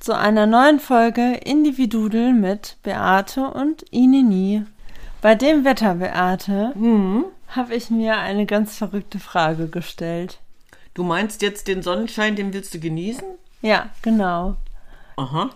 [0.00, 4.64] Zu einer neuen Folge Individudel mit Beate und Inini.
[5.20, 6.72] Bei dem Wetter, Beate,
[7.48, 10.38] habe ich mir eine ganz verrückte Frage gestellt.
[10.94, 13.26] Du meinst jetzt den Sonnenschein, den willst du genießen?
[13.60, 14.56] Ja, genau.
[15.16, 15.50] Aha.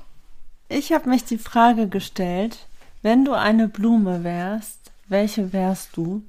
[0.68, 2.66] Ich habe mich die Frage gestellt,
[3.00, 6.22] wenn du eine Blume wärst, welche wärst du?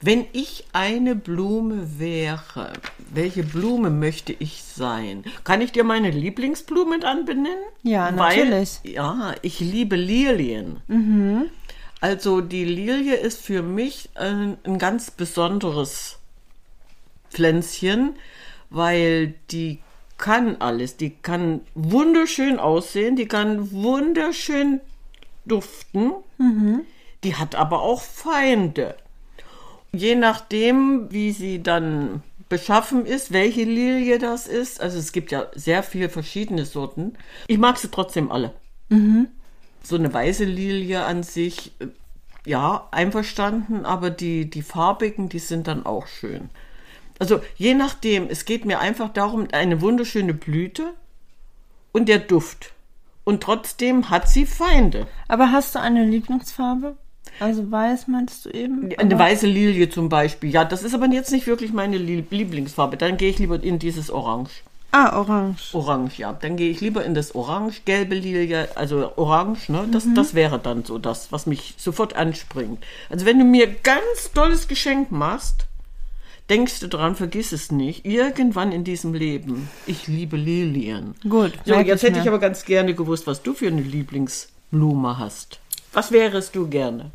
[0.00, 2.72] Wenn ich eine Blume wäre,
[3.12, 5.24] welche Blume möchte ich sein?
[5.44, 7.56] Kann ich dir meine Lieblingsblume dann benennen?
[7.82, 8.80] Ja, Weil, natürlich.
[8.84, 10.80] Ja, ich liebe Lilien.
[12.00, 16.18] Also die Lilie ist für mich ein, ein ganz besonderes
[17.30, 18.16] Pflänzchen,
[18.70, 19.80] weil die
[20.18, 20.96] kann alles.
[20.96, 24.80] Die kann wunderschön aussehen, die kann wunderschön
[25.46, 26.12] duften.
[27.24, 28.96] Die hat aber auch Feinde.
[29.96, 34.80] Je nachdem, wie sie dann beschaffen ist, welche Lilie das ist.
[34.80, 37.14] Also es gibt ja sehr viele verschiedene Sorten.
[37.48, 38.52] Ich mag sie trotzdem alle.
[39.82, 41.86] So eine weiße Lilie an sich, äh,
[42.44, 46.48] ja, einverstanden, aber die, die farbigen, die sind dann auch schön.
[47.18, 50.92] Also je nachdem, es geht mir einfach darum, eine wunderschöne Blüte
[51.92, 52.72] und der Duft.
[53.24, 55.08] Und trotzdem hat sie Feinde.
[55.26, 56.96] Aber hast du eine Lieblingsfarbe?
[57.40, 58.90] Also weiß meinst du eben?
[58.96, 60.50] Eine weiße Lilie zum Beispiel.
[60.50, 62.96] Ja, das ist aber jetzt nicht wirklich meine Lie- Lieblingsfarbe.
[62.96, 64.50] Dann gehe ich lieber in dieses Orange.
[64.92, 65.74] Ah, orange.
[65.74, 66.32] Orange, ja.
[66.32, 69.86] Dann gehe ich lieber in das Orange, gelbe Lilie, also Orange, ne?
[69.90, 72.82] Das, das wäre dann so das, was mich sofort anspringt.
[73.10, 75.66] Also wenn du mir ganz tolles Geschenk machst,
[76.48, 78.06] denkst du dran, vergiss es nicht.
[78.06, 79.68] Irgendwann in diesem Leben.
[79.86, 81.14] Ich liebe Lilien.
[81.28, 85.60] Gut, So, jetzt hätte ich aber ganz gerne gewusst, was du für eine Lieblingsblume hast.
[85.92, 87.10] Was wärest du gerne?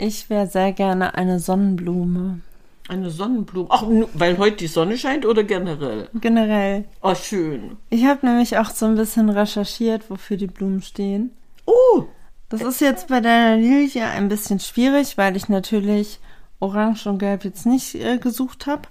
[0.00, 2.40] Ich wäre sehr gerne eine Sonnenblume.
[2.88, 3.66] Eine Sonnenblume.
[3.70, 3.82] Ach,
[4.14, 6.08] weil heute die Sonne scheint oder generell?
[6.14, 6.84] Generell.
[7.02, 7.76] Oh, schön.
[7.90, 11.32] Ich habe nämlich auch so ein bisschen recherchiert, wofür die Blumen stehen.
[11.66, 12.04] Oh,
[12.48, 16.20] Das ist jetzt bei deiner Lilie ein bisschen schwierig, weil ich natürlich
[16.60, 18.82] Orange und Gelb jetzt nicht äh, gesucht habe.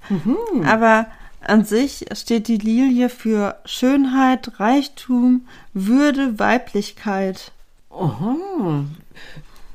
[0.65, 1.07] Aber
[1.41, 7.51] an sich steht die Lilie für Schönheit, Reichtum, Würde, Weiblichkeit.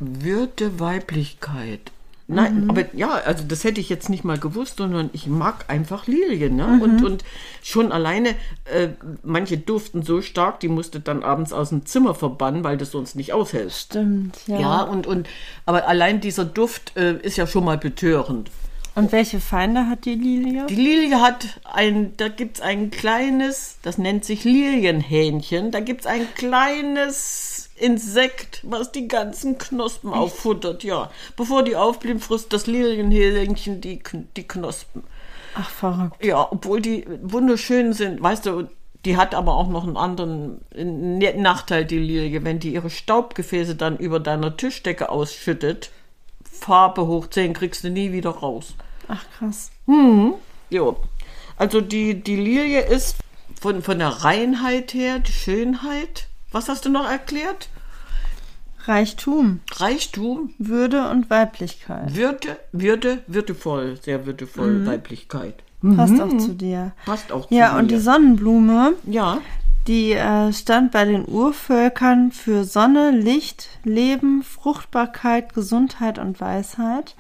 [0.05, 1.93] Würde Weiblichkeit.
[2.29, 6.07] Nein, aber ja, also das hätte ich jetzt nicht mal gewusst, sondern ich mag einfach
[6.07, 6.57] Lilien.
[6.57, 6.81] Ne?
[6.83, 7.25] Und, und
[7.63, 8.31] schon alleine,
[8.65, 8.89] äh,
[9.23, 13.17] manche duften so stark, die musste dann abends aus dem Zimmer verbannen, weil das sonst
[13.17, 13.73] nicht aushält.
[13.73, 14.61] Stimmt, ja.
[14.61, 15.29] Ja, und, und
[15.67, 18.51] aber allein dieser Duft äh, ist ja schon mal betörend.
[18.95, 20.67] Und welche Feinde hat die Lilie?
[20.67, 26.27] Die Lilie hat ein, da gibt's ein kleines, das nennt sich Lilienhähnchen, da gibt's ein
[26.35, 31.11] kleines Insekt, was die ganzen Knospen auffuttert, ja.
[31.37, 34.03] Bevor die aufblieben, frisst das Lilienhähnchen die,
[34.37, 35.05] die Knospen.
[35.55, 36.25] Ach, verrückt.
[36.25, 38.69] Ja, obwohl die wunderschön sind, weißt du,
[39.05, 43.97] die hat aber auch noch einen anderen Nachteil, die Lilie, wenn die ihre Staubgefäße dann
[43.97, 45.91] über deiner Tischdecke ausschüttet,
[46.45, 48.75] Farbe hoch 10 kriegst du nie wieder raus.
[49.09, 49.71] Ach, krass.
[50.71, 50.97] Jo.
[51.57, 53.17] Also die, die Lilie ist
[53.61, 56.29] von, von der Reinheit her, die Schönheit.
[56.53, 57.69] Was hast du noch erklärt?
[58.85, 62.15] Reichtum, Reichtum, Würde und Weiblichkeit.
[62.17, 65.55] Würde, Würde, würdevoll, sehr würdevoll, Weiblichkeit.
[65.97, 66.93] Passt auch zu dir.
[67.07, 69.39] Passt auch zu Ja, und die Sonnenblume, Ja,
[69.89, 77.17] die äh, stand bei den Urvölkern für Sonne, Licht, Leben, Fruchtbarkeit, Gesundheit und Weisheit.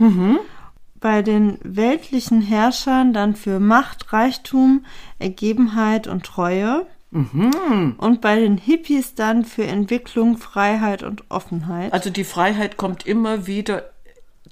[1.00, 4.84] Bei den weltlichen Herrschern dann für Macht, Reichtum,
[5.18, 6.86] Ergebenheit und Treue.
[7.12, 11.92] Und bei den Hippies dann für Entwicklung, Freiheit und Offenheit.
[11.92, 13.90] also die Freiheit kommt immer wieder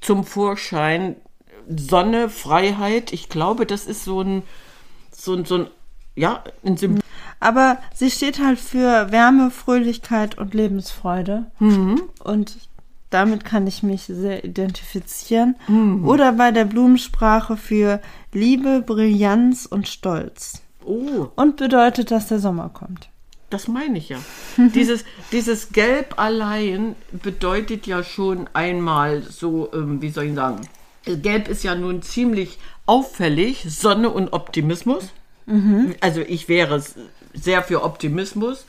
[0.00, 1.16] zum Vorschein.
[1.68, 4.42] Sonne, Freiheit, ich glaube, das ist so ein,
[5.10, 5.66] so ein, so ein
[6.16, 7.02] ja, ein Symbol.
[7.38, 11.50] Aber sie steht halt für Wärme, Fröhlichkeit und Lebensfreude.
[12.22, 12.58] Und
[13.08, 15.56] damit kann ich mich sehr identifizieren.
[16.04, 18.00] Oder bei der Blumensprache für
[18.32, 20.62] Liebe, Brillanz und Stolz.
[20.84, 23.08] Oh, Und bedeutet, dass der Sommer kommt.
[23.50, 24.18] das meine ich ja.
[24.74, 30.60] dieses, dieses Gelb allein bedeutet ja schon einmal so, ähm, wie soll ich sagen,
[31.04, 35.12] Gelb ist ja nun ziemlich auffällig, Sonne und Optimismus.
[36.00, 36.80] Also ich wäre
[37.34, 38.66] sehr für Optimismus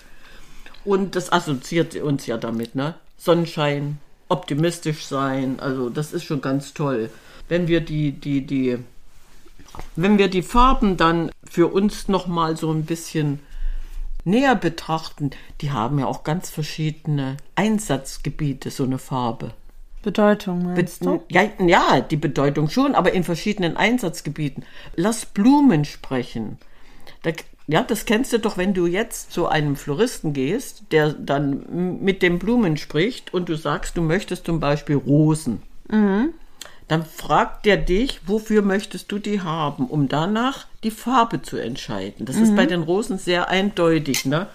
[0.84, 2.96] und das assoziiert uns ja damit, ne?
[3.18, 4.00] Sonnenschein,
[4.30, 7.12] optimistisch sein, also das ist schon ganz toll.
[7.50, 8.80] Wenn wir die, die, die,
[9.96, 13.40] wenn wir die Farben dann für uns noch mal so ein bisschen
[14.24, 15.32] näher betrachten,
[15.62, 19.54] die haben ja auch ganz verschiedene Einsatzgebiete, so eine Farbe.
[20.04, 21.22] Bedeutung meinst du?
[21.30, 24.66] Ja, ja, die Bedeutung schon, aber in verschiedenen Einsatzgebieten.
[24.96, 26.58] Lass Blumen sprechen.
[27.22, 27.32] Da,
[27.68, 32.24] ja, das kennst du doch, wenn du jetzt zu einem Floristen gehst, der dann mit
[32.24, 35.62] den Blumen spricht und du sagst, du möchtest zum Beispiel Rosen.
[36.92, 42.26] Dann fragt der dich, wofür möchtest du die haben, um danach die Farbe zu entscheiden.
[42.26, 44.48] Das ist bei den Rosen sehr eindeutig, ne?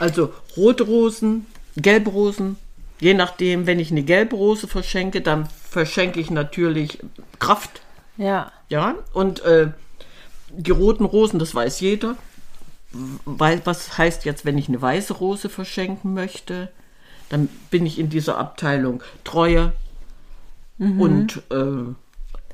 [0.00, 2.56] Also rote Rosen, gelbe Rosen,
[2.98, 6.98] je nachdem, wenn ich eine gelbe Rose verschenke, dann verschenke ich natürlich
[7.38, 7.80] Kraft,
[8.16, 8.50] Ja.
[8.68, 9.68] ja, und äh,
[10.50, 12.16] die roten Rosen, das weiß jeder.
[13.24, 16.72] Weil, was heißt jetzt, wenn ich eine weiße Rose verschenken möchte?
[17.28, 19.72] Dann bin ich in dieser Abteilung Treue
[21.00, 21.94] und äh,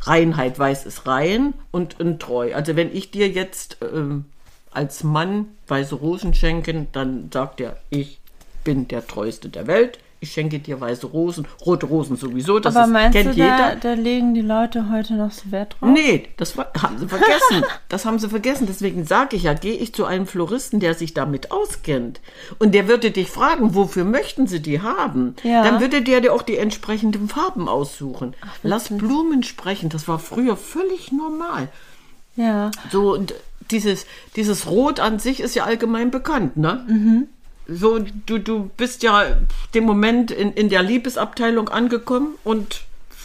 [0.00, 0.58] Reinheit.
[0.58, 2.54] Weiß ist rein und, und treu.
[2.54, 4.26] Also wenn ich dir jetzt ähm,
[4.70, 8.20] als Mann weiße Rosen schenke, dann sagt er, ich
[8.64, 9.98] bin der treueste der Welt.
[10.20, 12.58] Ich schenke dir weiße Rosen, rote Rosen sowieso.
[12.58, 13.76] Das Aber ist, meinst kennt du, da, jeder.
[13.76, 15.90] da legen die Leute heute noch so Wert drauf?
[15.90, 17.64] Nee, das haben sie vergessen.
[17.88, 18.66] Das haben sie vergessen.
[18.66, 22.20] Deswegen sage ich ja, gehe ich zu einem Floristen, der sich damit auskennt.
[22.58, 25.36] Und der würde dich fragen, wofür möchten sie die haben?
[25.42, 25.62] Ja.
[25.62, 28.34] Dann würde der dir auch die entsprechenden Farben aussuchen.
[28.62, 29.88] Lass Blumen sprechen.
[29.88, 31.68] Das war früher völlig normal.
[32.36, 32.70] Ja.
[32.92, 33.34] So, und
[33.70, 34.06] dieses,
[34.36, 37.26] dieses Rot an sich ist ja allgemein bekannt, ne?
[37.68, 39.24] So, du, du bist ja
[39.74, 42.82] dem Moment in, in der Liebesabteilung angekommen und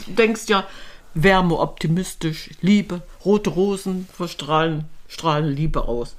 [0.07, 0.65] denkst ja,
[1.13, 6.15] Wärme, optimistisch, Liebe, rote Rosen verstrahlen, strahlen Liebe aus.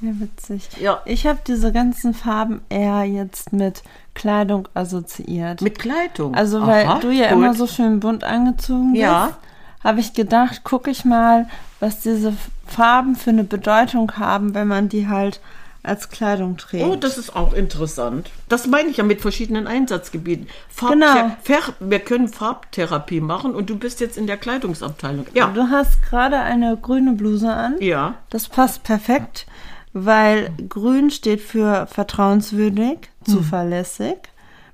[0.00, 0.68] Ja, witzig.
[0.80, 1.00] Ja.
[1.06, 3.82] Ich habe diese ganzen Farben eher jetzt mit
[4.14, 5.62] Kleidung assoziiert.
[5.62, 6.34] Mit Kleidung.
[6.34, 7.38] also, weil Aha, du ja gut.
[7.38, 9.36] immer so schön bunt angezogen bist, Ja.
[9.84, 11.48] habe ich gedacht, gucke ich mal,
[11.78, 12.34] was diese
[12.66, 15.40] Farben für eine Bedeutung haben, wenn man die halt
[15.84, 16.84] als Kleidung trägt.
[16.86, 18.30] Oh, das ist auch interessant.
[18.48, 20.46] Das meine ich ja mit verschiedenen Einsatzgebieten.
[20.68, 21.36] Farbthe Genau.
[21.42, 25.26] Fer wir können Farbtherapie machen und du bist jetzt in der Kleidungsabteilung.
[25.34, 25.48] Ja.
[25.48, 27.76] Du hast gerade eine grüne Bluse an.
[27.80, 28.14] Ja.
[28.30, 29.46] Das passt perfekt,
[29.92, 33.34] weil grün steht für vertrauenswürdig, Hm.
[33.34, 34.16] zuverlässig,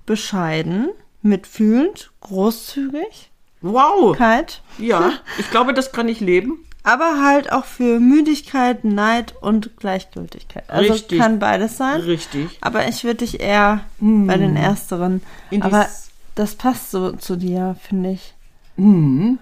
[0.07, 0.89] bescheiden,
[1.23, 3.31] mitfühlend, großzügig,
[3.61, 4.17] Wow.
[4.17, 6.65] Kalt, Ja, ich glaube, das kann ich leben.
[6.89, 10.65] Aber halt auch für Müdigkeit, Neid und Gleichgültigkeit.
[10.69, 11.19] Also Richtig.
[11.19, 12.01] kann beides sein.
[12.01, 12.49] Richtig.
[12.63, 15.13] Aber ich würde dich eher bei den ersteren.
[15.13, 15.21] Hm.
[15.51, 15.87] In aber
[16.35, 18.33] das passt so zu dir, finde ich.
[18.77, 19.39] Mhm.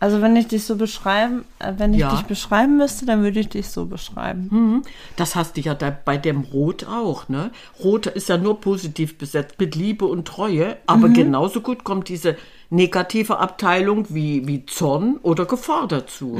[0.00, 2.10] Also wenn ich dich so beschreiben, äh, wenn ich Ja.
[2.10, 4.48] dich beschreiben müsste, dann würde ich dich so beschreiben.
[4.50, 4.82] Mhm.
[5.14, 7.50] Das hast du ja da bei dem Rot auch, ne?
[7.82, 12.36] Rot ist ja nur positiv besetzt mit Liebe und Treue, aber genauso gut kommt diese
[12.70, 16.36] negative Abteilung wie, wie Zorn oder Gefahr dazu.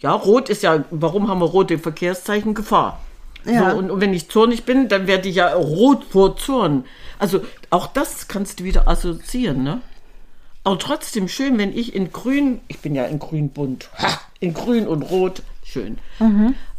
[0.00, 2.54] Ja, Rot ist ja, warum haben wir rote Verkehrszeichen?
[2.54, 3.00] Gefahr.
[3.44, 3.70] Ja.
[3.70, 6.84] So, und, und wenn ich zornig bin, dann werde ich ja rot vor Zorn.
[7.18, 9.80] Also auch das kannst du wieder assoziieren, ne?
[10.64, 13.88] Aber trotzdem schön, wenn ich in grün, ich bin ja in grün bunt,
[14.40, 15.98] in grün und rot, schön.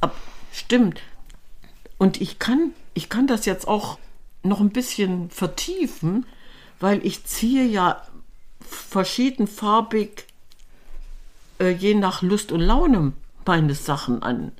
[0.01, 0.15] Ab,
[0.51, 1.01] stimmt.
[1.97, 3.97] Und ich kann, ich kann das jetzt auch
[4.43, 6.25] noch ein bisschen vertiefen,
[6.79, 8.01] weil ich ziehe ja
[8.69, 10.25] verschiedenfarbig,
[11.59, 13.13] äh, je nach Lust und Laune,
[13.45, 14.51] meine Sachen an.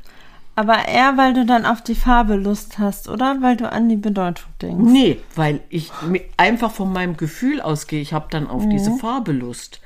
[0.55, 3.37] Aber eher, weil du dann auf die Farbe Lust hast, oder?
[3.41, 4.91] Weil du an die Bedeutung denkst.
[4.91, 5.91] Nee, weil ich
[6.35, 9.79] einfach von meinem Gefühl ausgehe, ich habe dann auf diese Farbe Lust.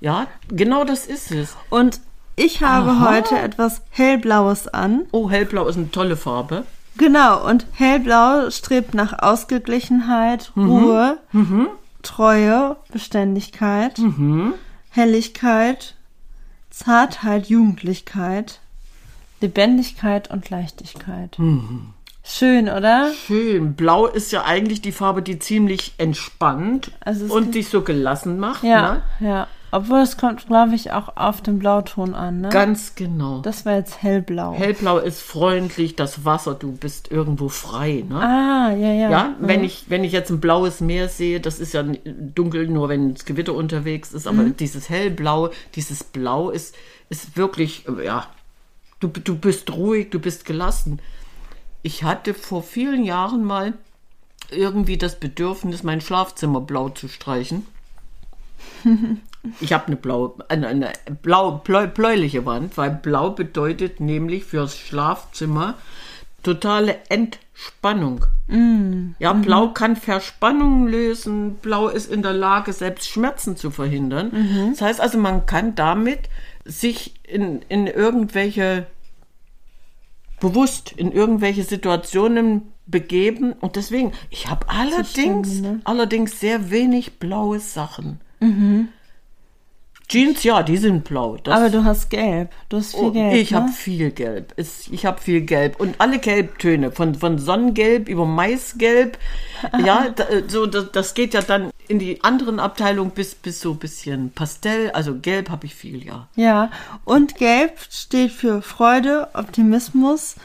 [0.00, 1.56] Ja, genau das ist es.
[1.70, 2.00] Und
[2.34, 3.10] ich habe Aha.
[3.10, 5.02] heute etwas Hellblaues an.
[5.12, 6.64] Oh, hellblau ist eine tolle Farbe.
[6.96, 11.18] Genau, und Hellblau strebt nach Ausgeglichenheit, Ruhe,
[12.02, 14.00] Treue, Beständigkeit,
[14.90, 15.94] Helligkeit,
[16.70, 18.60] Zartheit, Jugendlichkeit,
[19.40, 21.36] Lebendigkeit und Leichtigkeit.
[22.24, 23.10] Schön, oder?
[23.26, 23.74] Schön.
[23.74, 28.62] Blau ist ja eigentlich die Farbe, die ziemlich entspannt Also und dich so gelassen macht.
[28.62, 29.02] Ja, Ne?
[29.28, 29.46] ja.
[29.74, 32.50] Obwohl es kommt, glaube ich, auch auf den Blauton an, ne?
[32.50, 33.40] Ganz genau.
[33.40, 34.52] das war jetzt hellblau.
[34.52, 38.04] Hellblau ist freundlich, das Wasser, du bist irgendwo frei.
[38.06, 38.16] Ne?
[38.16, 39.10] ah, ja, ja.
[39.10, 42.90] Ja, wenn ich, wenn ich jetzt ein blaues Meer sehe, das ist ja dunkel, nur
[42.90, 46.74] wenn das Gewitter unterwegs ist, aber dieses hellblau, dieses Blau ist,
[47.08, 48.26] ist wirklich, ja,
[49.00, 51.00] du, du bist ruhig, du bist gelassen.
[51.82, 53.72] Ich hatte vor vielen Jahren mal
[54.50, 57.66] irgendwie das Bedürfnis, mein Schlafzimmer blau zu streichen.
[59.60, 64.76] Ich habe eine blaue, eine, eine blau, bläu, bläuliche Wand, weil blau bedeutet nämlich fürs
[64.76, 65.74] Schlafzimmer
[66.42, 68.26] totale Entspannung.
[69.18, 71.56] Ja, Blau kann Verspannungen lösen.
[71.56, 74.30] Blau ist in der Lage, selbst Schmerzen zu verhindern.
[74.72, 76.28] Das heißt also, man kann damit
[76.64, 78.86] sich in, in irgendwelche,
[80.40, 83.52] bewusst in irgendwelche Situationen begeben.
[83.54, 85.80] Und deswegen, ich habe allerdings, ne?
[85.84, 88.20] allerdings sehr wenig blaue Sachen.
[90.12, 91.38] Jeans, ja, die sind blau.
[91.42, 92.50] Das Aber du hast gelb.
[92.68, 93.32] Du hast viel Oh, gelb.
[93.34, 93.56] ich ne?
[93.56, 94.52] habe viel Gelb.
[94.58, 95.80] Ich habe viel Gelb.
[95.80, 99.16] Und alle Gelbtöne, von, von Sonnengelb über Maisgelb.
[99.82, 103.60] ja, da, äh, so, das, das geht ja dann in die anderen Abteilungen bis, bis
[103.62, 104.90] so ein bisschen Pastell.
[104.90, 106.28] Also Gelb habe ich viel, ja.
[106.36, 106.70] Ja,
[107.06, 110.36] und gelb steht für Freude, Optimismus,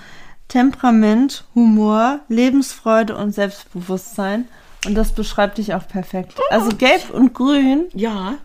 [0.47, 4.47] Temperament, Humor, Lebensfreude und Selbstbewusstsein.
[4.85, 6.35] Und das beschreibt dich auch perfekt.
[6.51, 8.35] Also gelb und grün Ja.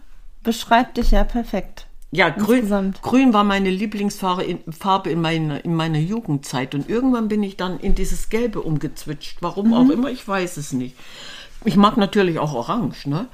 [0.42, 1.86] Beschreibt dich ja perfekt.
[2.14, 6.74] Ja, grün, grün war meine Lieblingsfarbe in, Farbe in, meiner, in meiner Jugendzeit.
[6.74, 9.38] Und irgendwann bin ich dann in dieses Gelbe umgezwitscht.
[9.40, 10.94] Warum auch immer, ich weiß es nicht.
[11.64, 13.28] Ich mag natürlich auch Orange, ne?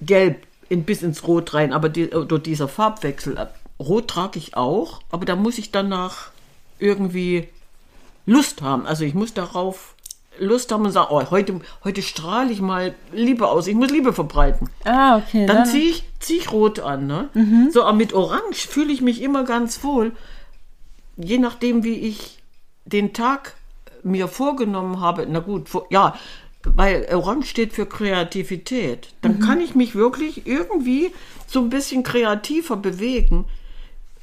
[0.00, 3.36] Gelb in, bis ins Rot rein, aber die, oder dieser Farbwechsel.
[3.36, 3.46] äh,
[3.78, 6.30] Rot trage ich auch, aber da muss ich danach
[6.78, 7.48] irgendwie
[8.24, 8.86] Lust haben.
[8.86, 9.94] Also ich muss darauf
[10.38, 13.66] Lust haben und sagen, oh, heute, heute strahle ich mal Liebe aus.
[13.66, 14.68] Ich muss Liebe verbreiten.
[14.84, 15.46] Ah, okay.
[15.46, 17.06] Dann ziehe ich, zieh ich rot an.
[17.06, 17.28] Ne?
[17.72, 20.12] So, aber mit Orange fühle ich mich immer ganz wohl.
[21.16, 22.38] Je nachdem, wie ich
[22.84, 23.54] den Tag
[24.02, 25.26] mir vorgenommen habe.
[25.28, 26.14] Na gut, vor, ja,
[26.64, 29.08] weil Orange steht für Kreativität.
[29.22, 31.12] Dann kann ich mich wirklich irgendwie
[31.46, 33.44] so ein bisschen kreativer bewegen.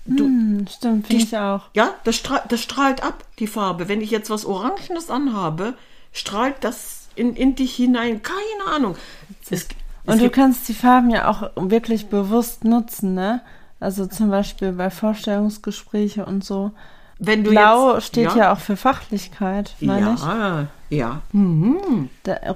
[0.06, 1.62] Hm, Stimmt, finde ich auch.
[1.74, 3.88] Ja, das, stra das strahlt ab, die Farbe.
[3.88, 5.76] Wenn ich jetzt was Orangenes anhabe,
[6.14, 8.22] strahlt das in, in dich hinein.
[8.24, 8.96] Keine Ahnung.
[9.44, 9.68] Es, es
[10.06, 13.42] Und du gibt- kannst die Farben ja auch wirklich bewusst nutzen, ne?
[13.82, 16.72] Also zum Beispiel bei Vorstellungsgespräche und so.
[17.20, 18.54] wenn du Blau jetzt, steht ja.
[18.54, 20.22] auch für Fachlichkeit, meine ich.
[20.22, 21.22] Ja, ja.
[21.34, 22.10] Mhm.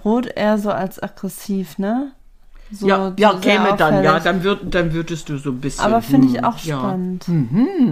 [0.05, 2.11] Rot eher so als aggressiv, ne?
[2.71, 4.23] So Ja, ja käme dann, ja, auffällig.
[4.23, 5.85] dann, würd, dann würdest du so ein bisschen.
[5.85, 6.79] Aber finde ich hm, auch ja.
[6.79, 7.25] spannend,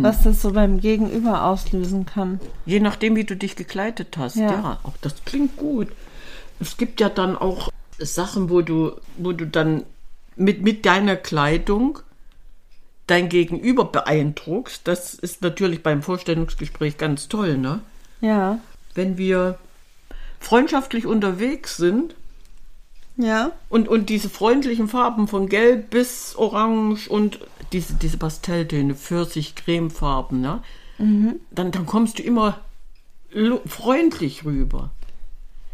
[0.01, 2.39] was das so beim Gegenüber auslösen kann.
[2.65, 4.51] Je nachdem, wie du dich gekleidet hast, ja.
[4.51, 4.79] Ja.
[4.83, 5.87] auch das klingt gut.
[6.59, 9.83] Es gibt ja dann auch Sachen, wo du, wo du dann
[10.35, 11.99] mit, mit deiner Kleidung
[13.07, 14.87] dein Gegenüber beeindruckst.
[14.87, 17.81] Das ist natürlich beim Vorstellungsgespräch ganz toll, ne?
[18.21, 18.59] Ja.
[18.93, 19.57] Wenn wir
[20.39, 22.15] freundschaftlich unterwegs sind
[23.17, 23.51] Ja.
[23.69, 27.39] und, und diese freundlichen Farben von Gelb bis Orange und
[27.71, 30.61] diese, diese Pastelltöne, Pfirsich, Cremefarben, ne?
[30.97, 32.59] dann, dann kommst du immer
[33.65, 34.91] freundlich rüber.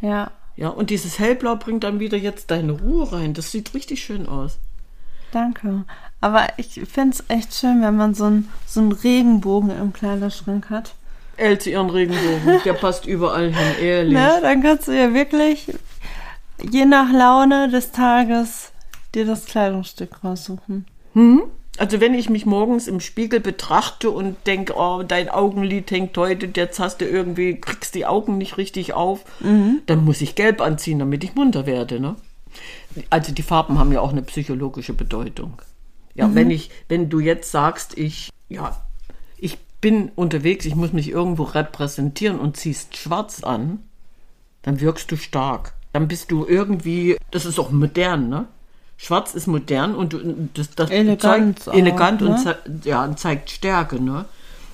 [0.01, 0.31] Ja.
[0.55, 3.33] Ja, und dieses Hellblau bringt dann wieder jetzt deine Ruhe rein.
[3.33, 4.57] Das sieht richtig schön aus.
[5.31, 5.85] Danke.
[6.19, 10.69] Aber ich finde es echt schön, wenn man so einen so einen Regenbogen im Kleiderschrank
[10.69, 10.93] hat.
[11.37, 14.13] Else ihren Regenbogen, der passt überall hin, ehrlich.
[14.13, 14.39] Ne?
[14.41, 15.73] Dann kannst du ja wirklich
[16.69, 18.71] je nach Laune des Tages
[19.13, 20.85] dir das Kleidungsstück raussuchen.
[21.77, 26.49] Also wenn ich mich morgens im Spiegel betrachte und denke, oh, dein Augenlid hängt heute,
[26.55, 29.23] jetzt hast du irgendwie, kriegst die Augen nicht richtig auf,
[29.87, 31.99] dann muss ich gelb anziehen, damit ich munter werde.
[31.99, 32.15] Ne?
[33.09, 35.61] Also die Farben haben ja auch eine psychologische Bedeutung.
[36.13, 38.85] Ja, wenn ich, wenn du jetzt sagst, ich, ja,
[39.37, 43.79] ich bin unterwegs, ich muss mich irgendwo repräsentieren und ziehst schwarz an,
[44.61, 45.73] dann wirkst du stark.
[45.93, 48.45] Dann bist du irgendwie, das ist auch modern, ne?
[48.97, 50.15] Schwarz ist modern und
[50.53, 52.37] das, das Elegant zeigt auch, elegant und, ne?
[52.37, 54.25] ze ja, und zeigt Stärke, ne?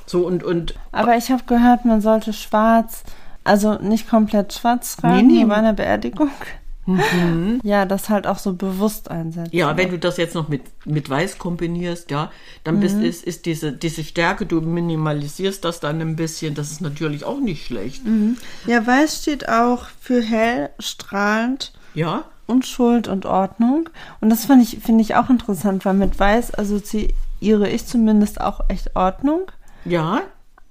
[0.06, 3.04] So und, und Aber ich habe gehört, man sollte schwarz,
[3.44, 5.46] also nicht komplett schwarz tragen, Nee, nee.
[5.46, 6.30] bei einer Beerdigung.
[7.64, 9.56] Ja, das halt auch so bewusst einsetzen.
[9.56, 12.32] ja, wenn du das jetzt noch mit, mit Weiß kombinierst, ja,
[12.64, 13.04] dann bist, Mhm.
[13.04, 17.40] ist, ist diese, diese Stärke, du minimalisierst das dann ein bisschen, das ist natürlich auch
[17.40, 18.06] nicht schlecht.
[18.06, 18.38] Mhm.
[18.66, 23.90] Ja, weiß steht auch für hell, strahlend, Ja, Unschuld und Ordnung.
[24.22, 28.62] Und das finde ich, finde ich auch interessant, weil mit weiß assoziiere ich zumindest auch
[28.70, 29.52] echt Ordnung.
[29.86, 30.22] ja,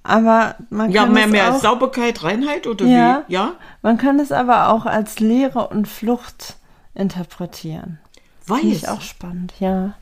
[0.07, 3.25] Aber man ja, kann mehr, mehr auch, Sauberkeit, Reinheit oder Ja.
[3.27, 3.33] wie?
[3.35, 6.57] Ja, man kann es aber auch als Leere und Flucht
[6.95, 7.99] interpretieren.
[8.47, 8.61] Weiß.
[8.61, 9.95] Finde ich auch spannend, ja.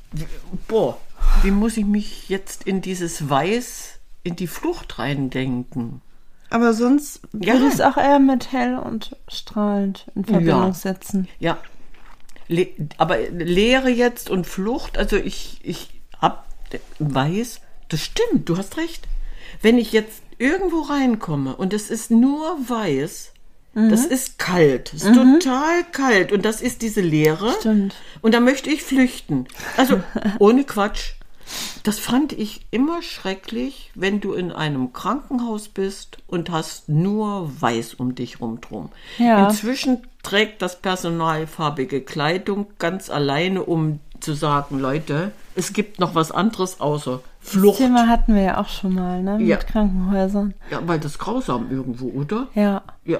[0.68, 0.98] Boah,
[1.42, 6.02] wie muss ich mich jetzt in dieses Weiß, in die Flucht reindenken?
[6.50, 7.54] Aber sonst Ja.
[7.54, 10.72] würde ich es auch eher mit hell und strahlend in Verbindung Ja.
[10.74, 11.26] setzen.
[11.40, 11.58] Ja.
[12.46, 12.68] Le
[12.98, 15.88] aber Leere jetzt und Flucht, also ich, ich
[16.20, 16.46] hab
[16.98, 19.08] weiß, das stimmt, du hast recht.
[19.62, 23.30] Wenn ich jetzt irgendwo reinkomme und es ist nur weiß,
[23.74, 23.90] Mhm.
[23.90, 27.52] das ist kalt, es ist total kalt und das ist diese Leere.
[27.58, 27.96] Stimmt.
[28.22, 29.46] Und da möchte ich flüchten.
[29.76, 30.00] Also
[30.38, 31.14] ohne Quatsch.
[31.82, 37.94] Das fand ich immer schrecklich, wenn du in einem Krankenhaus bist und hast nur weiß
[37.94, 38.90] um dich rum drum.
[39.18, 39.48] Ja.
[39.48, 46.14] Inzwischen trägt das Personal farbige Kleidung ganz alleine, um zu sagen, Leute, es gibt noch
[46.14, 47.76] was anderes außer Das Flucht.
[47.78, 49.36] Thema hatten wir ja auch schon mal, ne?
[49.36, 49.56] Mit Ja.
[49.58, 50.54] Krankenhäusern.
[50.70, 52.48] Ja, weil das grausam irgendwo, oder?
[52.54, 52.82] Ja.
[53.04, 53.18] Ja,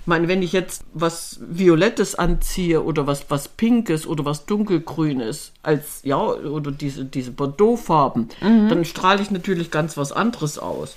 [0.00, 5.52] ich meine, wenn ich jetzt was Violettes anziehe oder was, was Pinkes oder was Dunkelgrünes
[5.62, 10.96] als, ja, oder diese, diese Bordeaux-Farben, dann strahle ich natürlich ganz was anderes aus.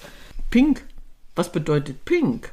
[0.50, 0.84] Pink,
[1.36, 2.52] was bedeutet Pink?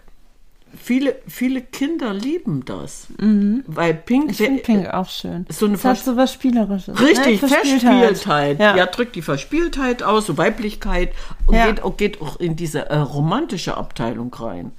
[0.74, 3.06] Viele, viele Kinder lieben das.
[3.18, 5.44] Weil Pink, Ich finde Pink auch schön.
[5.50, 6.98] So eine es hat so was Spielerisches.
[7.00, 7.48] Richtig, ne?
[7.48, 8.58] Verspieltheit.
[8.58, 8.76] Ja.
[8.76, 8.86] Ja.
[8.86, 11.12] drückt die Verspieltheit aus, so Weiblichkeit
[11.46, 11.66] und Ja.
[11.66, 14.72] geht, auch, geht auch in diese äh, romantische Abteilung rein.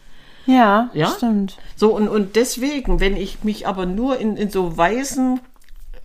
[0.45, 1.07] ja, Ja?
[1.09, 1.57] stimmt.
[1.75, 5.39] So, und, und deswegen, wenn ich mich aber nur in, in so weißen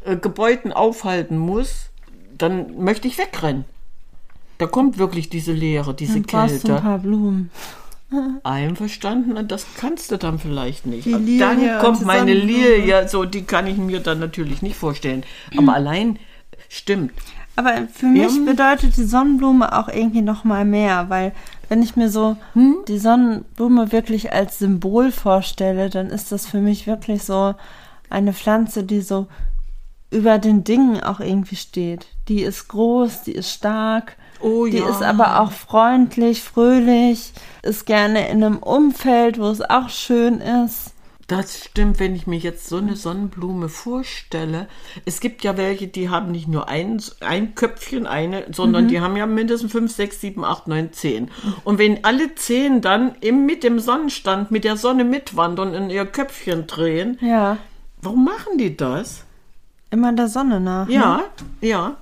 [0.04, 1.86] äh, Gebäuden aufhalten muss,
[2.36, 3.64] dann möchte ich wegrennen.
[4.58, 6.82] Da kommt wirklich diese Leere, diese Dann brauchst du ein Kälte.
[6.82, 7.50] paar Blumen.
[8.42, 11.06] Einverstanden, und das kannst du dann vielleicht nicht.
[11.06, 12.68] Dann kommt meine Sonnenblume.
[12.76, 15.24] Lilie, so, die kann ich mir dann natürlich nicht vorstellen.
[15.56, 16.18] Aber allein,
[16.68, 17.12] stimmt.
[17.56, 18.44] Aber für mich Ja.
[18.44, 21.32] bedeutet die Sonnenblume auch irgendwie noch mal mehr, weil
[21.68, 22.76] wenn ich mir so Hm?
[22.86, 27.54] die Sonnenblume wirklich als Symbol vorstelle, dann ist das für mich wirklich so
[28.08, 29.26] eine Pflanze, die so
[30.10, 32.06] über den Dingen auch irgendwie steht.
[32.28, 34.88] Die ist groß, die ist stark, Oh die ja.
[34.88, 40.92] ist aber auch freundlich, fröhlich, ist gerne in einem Umfeld, wo es auch schön ist.
[41.26, 44.66] Das stimmt, wenn ich mir jetzt so eine Sonnenblume vorstelle.
[45.04, 49.14] Es gibt ja welche, die haben nicht nur ein, ein Köpfchen, eine, sondern die haben
[49.14, 51.30] ja mindestens fünf, sechs, sieben, acht, neun, zehn.
[51.64, 56.06] Und wenn alle zehn dann im, mit dem Sonnenstand, mit der Sonne mitwandern und ihr
[56.06, 57.58] Köpfchen drehen, Ja,
[58.00, 59.24] warum machen die das?
[59.90, 60.86] immer der Sonne nach.
[60.88, 60.94] ne?
[60.94, 61.22] Ja,
[61.60, 61.96] ja.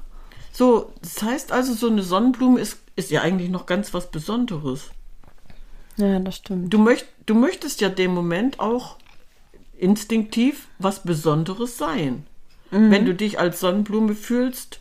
[0.57, 4.85] So, das heißt also, so eine Sonnenblume ist, ist ja eigentlich noch ganz was Besonderes.
[5.99, 6.73] Ja, das stimmt.
[6.73, 8.97] Du, möcht, du möchtest ja dem Moment auch
[9.77, 12.25] instinktiv was Besonderes sein.
[12.71, 14.81] Wenn du dich als Sonnenblume fühlst,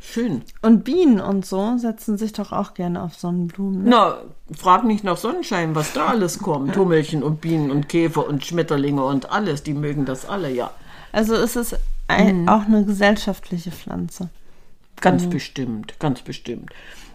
[0.00, 0.42] schön.
[0.60, 3.84] Und Bienen und so setzen sich doch auch gerne auf Sonnenblumen.
[3.84, 3.90] Ne?
[3.90, 4.18] Na,
[4.52, 6.76] frag nicht nach Sonnenschein, was da alles kommt.
[6.76, 10.72] Hummelchen und Bienen und Käfer und Schmetterlinge und alles, die mögen das alle, ja.
[11.12, 11.76] Also ist es
[12.08, 14.28] ein, auch eine gesellschaftliche Pflanze.
[15.02, 16.70] Ganz bestimmt, ganz bestimmt.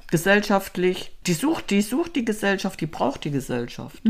[0.09, 4.01] Gesellschaftlich, die sucht, die sucht die Gesellschaft, die braucht die Gesellschaft.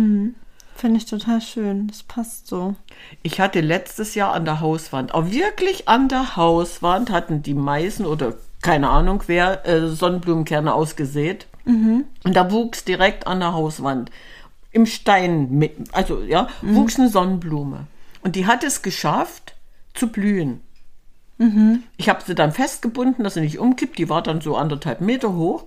[0.76, 1.88] Finde ich total schön.
[1.88, 2.76] Das passt so.
[3.24, 8.06] Ich hatte letztes Jahr an der Hauswand, auch wirklich an der Hauswand, hatten die Meißen
[8.06, 11.48] oder keine Ahnung wer äh, Sonnenblumenkerne ausgesät.
[12.24, 14.12] Und da wuchs direkt an der Hauswand
[14.72, 17.88] im Stein, mit, also ja, wuchs eine Sonnenblume.
[18.22, 19.56] Und die hat es geschafft
[19.94, 20.62] zu blühen.
[21.98, 23.98] Ich habe sie dann festgebunden, dass sie nicht umkippt.
[23.98, 25.66] Die war dann so anderthalb Meter hoch.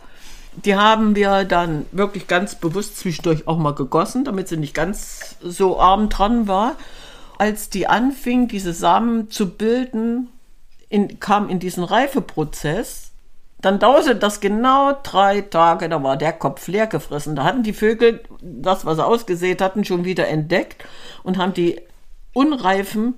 [0.65, 5.37] Die haben wir dann wirklich ganz bewusst zwischendurch auch mal gegossen, damit sie nicht ganz
[5.41, 6.75] so arm dran war.
[7.39, 10.29] Als die anfing, diese Samen zu bilden,
[10.89, 13.13] in, kam in diesen Reifeprozess,
[13.61, 17.37] dann dauerte das genau drei Tage, da war der Kopf leer gefressen.
[17.37, 20.85] Da hatten die Vögel das, was sie ausgesät hatten, schon wieder entdeckt
[21.23, 21.81] und haben die
[22.33, 23.15] unreifen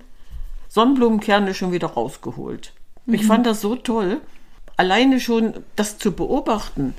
[0.72, 2.72] Sonnenblumenkerne schon wieder rausgeholt.
[3.06, 4.22] Ich fand das so toll,
[4.78, 6.94] alleine schon das zu beobachten.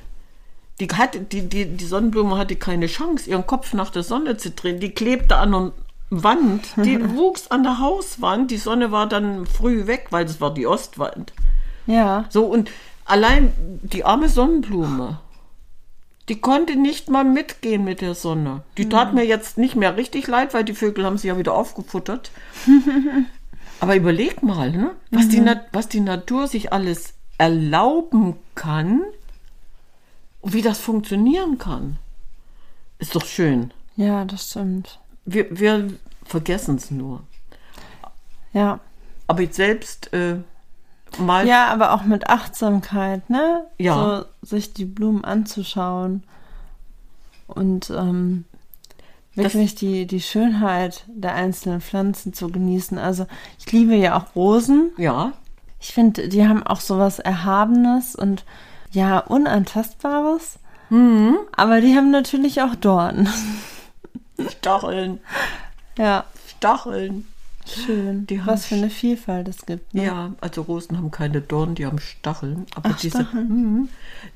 [0.79, 4.51] Die, hatte, die, die, die Sonnenblume hatte keine Chance, ihren Kopf nach der Sonne zu
[4.51, 4.79] drehen.
[4.79, 5.71] Die klebte an der
[6.11, 8.51] Wand, die wuchs an der Hauswand.
[8.51, 11.33] Die Sonne war dann früh weg, weil das war die Ostwand.
[11.87, 12.25] Ja.
[12.29, 12.69] So, und
[13.05, 15.19] allein die arme Sonnenblume,
[16.29, 18.61] die konnte nicht mal mitgehen mit der Sonne.
[18.77, 21.55] Die tat mir jetzt nicht mehr richtig leid, weil die Vögel haben sie ja wieder
[21.55, 22.29] aufgefuttert.
[23.83, 24.91] Aber überleg mal, ne?
[25.11, 29.01] was, die Na was die Natur sich alles erlauben kann
[30.39, 31.97] und wie das funktionieren kann.
[32.97, 33.71] Ist doch schön.
[33.97, 35.01] Ja, das stimmt.
[35.25, 35.89] Wir, wir
[36.23, 37.23] vergessen es nur.
[38.53, 38.79] Ja.
[39.27, 40.37] Aber jetzt selbst äh,
[41.17, 43.65] mal Ja, aber auch mit Achtsamkeit, ne?
[43.77, 44.25] Ja.
[44.41, 46.23] So, sich die Blumen anzuschauen
[47.47, 48.45] und ähm,
[49.35, 52.97] wirklich die, die Schönheit der einzelnen Pflanzen zu genießen.
[52.97, 53.25] Also
[53.59, 54.91] ich liebe ja auch Rosen.
[54.97, 55.33] ja,
[55.79, 58.45] Ich finde, die haben auch sowas Erhabenes und
[58.91, 60.59] ja, Unantastbares.
[60.89, 61.37] Mhm.
[61.55, 63.27] Aber die haben natürlich auch Dornen.
[64.49, 65.19] Stacheln.
[65.97, 66.25] ja,
[66.57, 67.25] Stacheln.
[67.65, 68.27] schön.
[68.27, 69.93] Die haben Was für eine Vielfalt es gibt.
[69.93, 70.05] Ne?
[70.05, 72.65] Ja, also Rosen haben keine Dornen, die haben Stacheln.
[72.75, 73.47] Aber Ach, diese, Stacheln.
[73.47, 73.89] Mhm.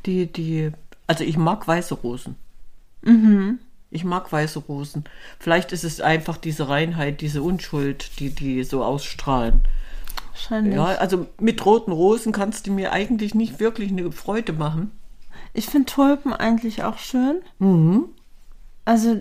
[0.06, 0.72] die, die,
[1.08, 2.36] also ich mag weiße Rosen.
[3.04, 3.60] Mhm.
[3.90, 5.06] Ich mag weiße Rosen.
[5.40, 9.62] Vielleicht ist es einfach diese Reinheit, diese Unschuld, die die so ausstrahlen.
[10.32, 10.76] Wahrscheinlich.
[10.76, 14.92] Ja, also mit roten Rosen kannst du mir eigentlich nicht wirklich eine Freude machen.
[15.54, 17.42] Ich finde Tulpen eigentlich auch schön.
[17.60, 18.06] Mhm.
[18.86, 19.20] Also,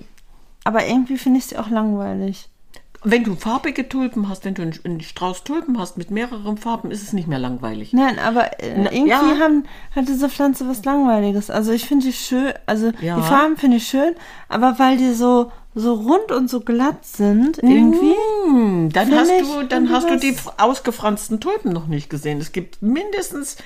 [0.64, 2.48] aber irgendwie finde ich sie auch langweilig.
[3.08, 7.02] Wenn du farbige Tulpen hast, wenn du einen- Strauß Tulpen hast mit mehreren Farben, ist
[7.04, 7.92] es nicht mehr langweilig.
[7.92, 9.38] Nein, aber äh, Na, irgendwie ja.
[9.38, 9.62] haben,
[9.94, 11.48] hat diese Pflanze was Langweiliges.
[11.48, 13.14] Also ich finde die schön, also Ja.
[13.16, 14.16] die Farben finde ich schön,
[14.48, 18.14] aber weil die so, so rund und so glatt sind, irgendwie.
[18.44, 22.40] Hm, dann hast du, dann hast du die ausgefransten Tulpen noch nicht gesehen.
[22.40, 23.56] Es gibt mindestens,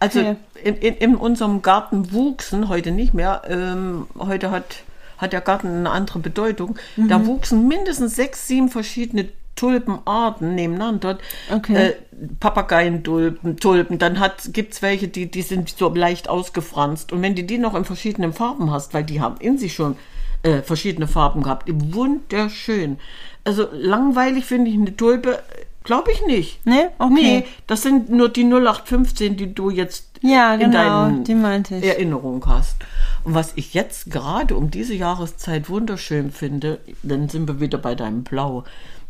[0.00, 0.36] also Okay.
[0.64, 4.82] in, in, in unserem Garten wuchsen, heute nicht mehr, ähm, heute hat,
[5.18, 6.76] hat der Garten eine andere Bedeutung.
[6.96, 7.08] Mhm.
[7.08, 9.28] Da wuchsen mindestens sechs, sieben verschiedene
[9.58, 11.18] Tulpenarten nebeneinander.
[11.52, 11.74] Okay.
[11.74, 11.94] Äh,
[12.40, 17.12] Papageientulpen, Tulpen, dann hat, gibt's welche, die, die sind so leicht ausgefranst.
[17.12, 19.96] Und wenn du die noch in verschiedenen Farben hast, weil die haben in sich schon
[20.42, 22.98] äh, verschiedene Farben gehabt, wunderschön.
[23.44, 25.42] Also langweilig finde ich eine Tulpe,
[25.88, 26.64] glaube ich nicht.
[26.66, 26.88] Nee?
[26.98, 27.12] Okay.
[27.14, 30.72] Nee, das sind nur die 0815, die du jetzt Ja, in genau,
[31.06, 31.84] deinen die meinte ich.
[31.84, 32.76] Erinnerung hast.
[33.24, 37.94] Und was ich jetzt gerade um diese Jahreszeit wunderschön finde, dann sind wir wieder bei
[37.94, 38.64] deinem Blau.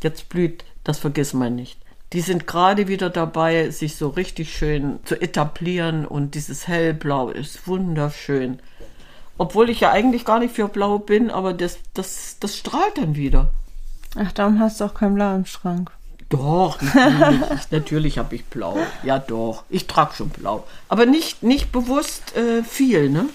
[0.05, 1.81] Jetzt blüht das Vergissmal nicht.
[2.13, 7.67] Die sind gerade wieder dabei, sich so richtig schön zu etablieren und dieses Hellblau ist
[7.67, 8.61] wunderschön.
[9.37, 13.17] Obwohl ich ja eigentlich gar nicht für Blau bin, aber das, das, das strahlt dann
[13.17, 13.51] wieder.
[14.17, 15.91] Ach, darum hast du auch kein Blau im Schrank.
[16.29, 18.77] Doch, natürlich, natürlich habe ich blau.
[19.03, 19.65] Ja, doch.
[19.71, 20.65] Ich trage schon blau.
[20.89, 23.27] Aber nicht, nicht bewusst äh, viel, ne?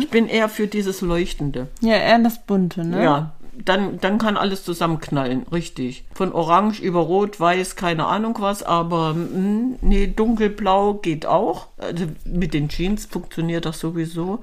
[0.00, 1.68] Ich bin eher für dieses Leuchtende.
[1.80, 3.02] Ja, eher das Bunte, ne?
[3.02, 3.32] Ja,
[3.64, 6.04] dann, dann kann alles zusammenknallen, richtig.
[6.14, 11.68] Von Orange über Rot, Weiß, keine Ahnung was, aber mm, nee, dunkelblau geht auch.
[11.78, 14.40] Also mit den Jeans funktioniert das sowieso.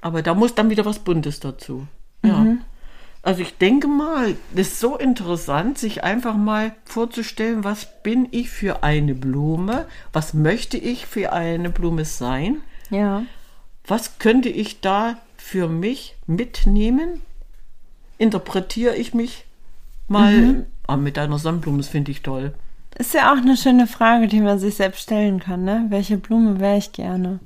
[0.00, 1.86] Aber da muss dann wieder was Buntes dazu.
[2.24, 2.46] Ja.
[3.26, 8.50] Also ich denke mal, das ist so interessant, sich einfach mal vorzustellen, was bin ich
[8.50, 12.58] für eine Blume, was möchte ich für eine Blume sein,
[12.88, 13.24] Ja.
[13.84, 17.20] was könnte ich da für mich mitnehmen,
[18.16, 19.44] interpretiere ich mich
[20.06, 22.54] mal Ah, mit einer Sonnenblume, das finde ich toll.
[22.96, 25.86] Ist ja auch eine schöne Frage, die man sich selbst stellen kann, ne?
[25.88, 27.40] Welche Blume wäre ich gerne?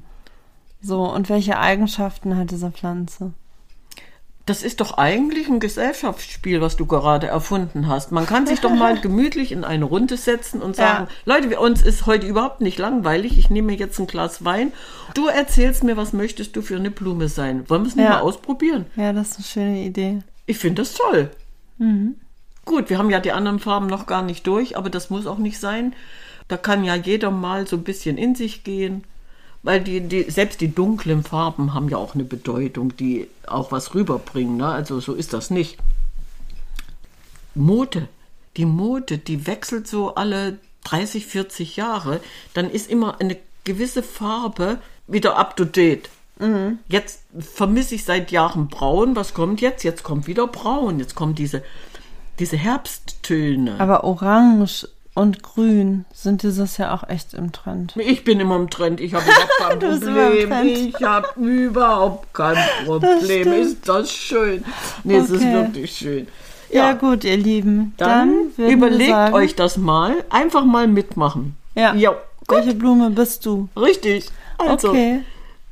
[0.82, 3.32] So, und welche Eigenschaften hat diese Pflanze?
[4.50, 8.10] Das ist doch eigentlich ein Gesellschaftsspiel, was du gerade erfunden hast.
[8.10, 11.82] Man kann sich doch mal gemütlich in eine Runde setzen und sagen, Leute, wir- uns
[11.82, 13.38] ist heute überhaupt nicht langweilig.
[13.38, 14.72] Ich nehme mir jetzt ein Glas Wein.
[15.14, 17.62] Du erzählst mir, was möchtest du für eine Blume sein?
[17.70, 18.14] Wollen wir es nicht Ja.
[18.14, 18.86] mal ausprobieren?
[18.96, 20.18] Ja, das ist eine schöne Idee.
[20.46, 21.30] Ich finde das toll.
[22.64, 25.38] Gut, wir haben ja die anderen Farben noch gar nicht durch, aber das muss auch
[25.38, 25.94] nicht sein.
[26.48, 29.04] Da kann ja jeder mal so ein bisschen in sich gehen.
[29.62, 33.94] Weil die, die, selbst die dunklen Farben haben ja auch eine Bedeutung, die auch was
[33.94, 34.56] rüberbringen.
[34.56, 34.66] Ne?
[34.66, 35.76] Also so ist das nicht.
[37.54, 38.08] Mode.
[38.56, 42.20] Die Mode, die wechselt so alle 30, 40 Jahre.
[42.54, 46.08] Dann ist immer eine gewisse Farbe wieder up to date.
[46.88, 49.14] Jetzt vermisse ich seit Jahren Braun.
[49.14, 49.84] Was kommt jetzt?
[49.84, 50.98] Jetzt kommt wieder Braun.
[50.98, 51.62] Jetzt kommen diese,
[52.38, 53.78] diese Herbsttöne.
[53.78, 54.88] Aber Orange
[55.20, 57.94] und Grün sind dieses Jahr auch echt im Trend.
[57.96, 59.00] Ich bin immer im Trend.
[59.02, 60.66] Ich habe überhaupt kein Problem.
[60.66, 62.56] Ich habe überhaupt kein
[62.86, 63.20] Problem.
[63.22, 63.46] stimmt.
[63.54, 64.64] ist das schön.
[65.04, 65.52] Nee, es ist Okay.
[65.52, 66.26] wirklich schön.
[66.70, 67.92] Ja, gut, ihr Lieben.
[67.98, 70.24] Dann, wir überlegt sagen, euch das mal.
[70.30, 71.54] Einfach mal mitmachen.
[71.74, 71.94] Ja.
[71.94, 72.12] Ja,
[72.46, 72.58] gut.
[72.58, 73.68] Welche Blume bist du?
[73.76, 74.30] Richtig.
[74.56, 75.20] Also, okay.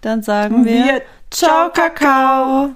[0.03, 2.71] Dann sagen wir, wir Ciao, Kakao.